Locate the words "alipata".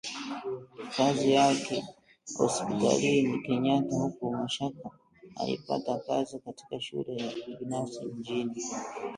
5.35-5.97